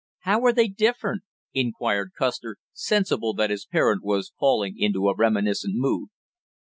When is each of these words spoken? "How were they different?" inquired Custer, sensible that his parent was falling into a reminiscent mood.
"How 0.21 0.39
were 0.39 0.51
they 0.51 0.67
different?" 0.67 1.21
inquired 1.53 2.13
Custer, 2.17 2.57
sensible 2.73 3.35
that 3.35 3.51
his 3.51 3.67
parent 3.67 4.03
was 4.03 4.33
falling 4.39 4.75
into 4.79 5.07
a 5.09 5.15
reminiscent 5.15 5.75
mood. 5.75 6.09